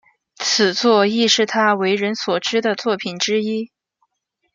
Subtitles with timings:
[0.37, 3.69] 此作亦是他为人所知的作品之一。